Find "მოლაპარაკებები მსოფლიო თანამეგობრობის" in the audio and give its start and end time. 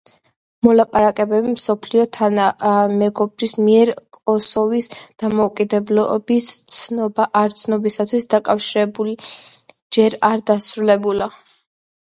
0.67-3.53